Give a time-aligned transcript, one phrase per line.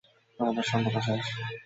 [0.39, 1.25] আমাদের সম্পর্ক শেষ।